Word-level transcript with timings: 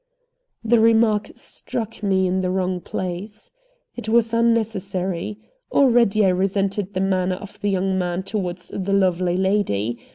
The 0.63 0.79
remark 0.79 1.29
struck 1.35 2.01
me 2.01 2.25
in 2.25 2.41
the 2.41 2.49
wrong 2.49 2.79
place. 2.81 3.51
It 3.95 4.09
was 4.09 4.33
unnecessary. 4.33 5.37
Already 5.71 6.25
I 6.25 6.29
resented 6.29 6.95
the 6.95 6.99
manner 6.99 7.35
of 7.35 7.59
the 7.59 7.69
young 7.69 7.99
man 7.99 8.23
toward 8.23 8.57
the 8.57 8.93
lovely 8.93 9.37
lady. 9.37 9.99